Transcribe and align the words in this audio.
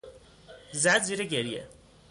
زد 0.71 1.01
زیر 1.03 1.23
گریه. 1.23 1.67